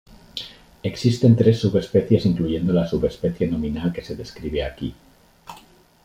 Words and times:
Existen 0.81 1.35
tres 1.35 1.59
subespecies, 1.59 2.25
incluyendo 2.25 2.73
la 2.73 2.87
subespecie 2.87 3.45
nominal 3.45 3.93
que 3.93 4.03
se 4.03 4.15
describe 4.15 4.63
aquí. 4.65 4.95